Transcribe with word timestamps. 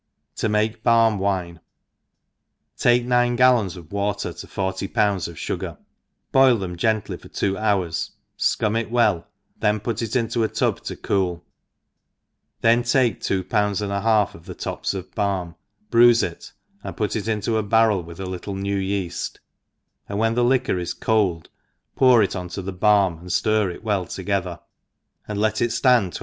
TV 0.35 0.49
make 0.49 0.81
BAlm 0.83 1.19
Wine. 1.19 1.59
TAKE 2.75 3.05
nine 3.05 3.35
gallons 3.35 3.77
of 3.77 3.91
water 3.91 4.33
to 4.33 4.47
forty 4.47 4.87
pounds 4.87 5.27
of 5.27 5.35
fugar, 5.35 5.77
boil 6.31 6.57
them 6.57 6.75
gently 6.75 7.17
for 7.17 7.27
two 7.27 7.55
hours, 7.55 8.09
fcum 8.35 8.81
it 8.81 8.89
well, 8.89 9.27
then 9.59 9.79
put 9.79 10.01
it 10.01 10.15
into 10.15 10.43
a 10.43 10.47
tub 10.47 10.81
to 10.85 10.95
cool, 10.95 11.45
then 12.61 12.81
take 12.81 13.21
two 13.21 13.43
pounds 13.43 13.79
and 13.79 13.91
a 13.91 14.01
h^lf 14.01 14.33
of 14.33 14.47
the 14.47 14.55
tops 14.55 14.95
of 14.95 15.13
bal», 15.13 15.55
bruiie 15.91 16.23
it, 16.23 16.51
and 16.83 16.97
put 16.97 17.15
it 17.15 17.27
into 17.27 17.57
a 17.59 17.61
barrel 17.61 18.01
with 18.01 18.19
a 18.19 18.25
little 18.25 18.55
new 18.55 18.77
yell, 18.77 19.11
and 20.09 20.17
when 20.17 20.33
the 20.33 20.43
liqpor 20.43 20.79
is 20.79 20.95
coId» 20.95 21.45
pour 21.95 22.23
it 22.23 22.35
oa 22.35 22.45
thQ 22.45 22.79
balin, 22.79 23.19
ftir 23.25 23.71
it 23.71 23.83
w^U 23.85 24.11
together, 24.11 24.61
apd 25.29 25.37
let 25.37 25.61
it 25.61 25.79
(land 25.85 26.13
tw? 26.13 26.19